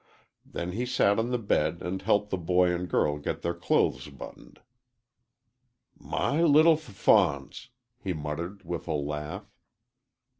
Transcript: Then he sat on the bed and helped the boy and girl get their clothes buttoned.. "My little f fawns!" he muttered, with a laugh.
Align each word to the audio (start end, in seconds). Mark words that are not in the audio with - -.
Then 0.43 0.71
he 0.71 0.87
sat 0.87 1.19
on 1.19 1.29
the 1.29 1.37
bed 1.37 1.83
and 1.83 2.01
helped 2.01 2.31
the 2.31 2.37
boy 2.39 2.73
and 2.73 2.89
girl 2.89 3.19
get 3.19 3.43
their 3.43 3.53
clothes 3.53 4.09
buttoned.. 4.09 4.59
"My 5.95 6.41
little 6.41 6.73
f 6.73 6.81
fawns!" 6.81 7.69
he 7.99 8.11
muttered, 8.11 8.63
with 8.63 8.87
a 8.87 8.93
laugh. 8.93 9.45